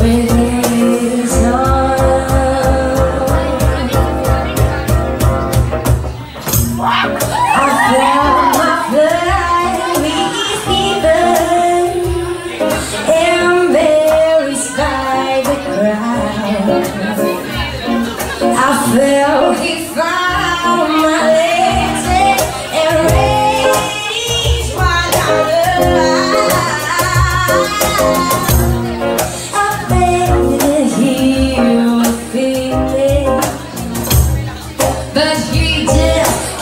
Waiting 0.00 0.59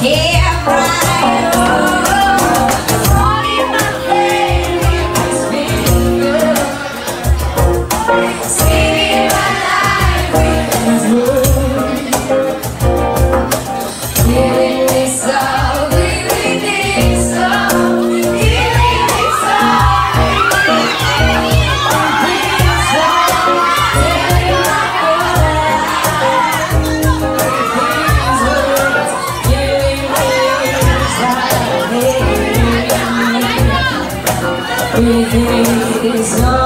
Everything 0.01 0.38
is 36.34 36.41
on 36.43 36.58